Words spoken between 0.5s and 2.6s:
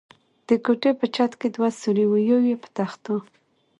کوټې په چت کې دوه سوري و، یو یې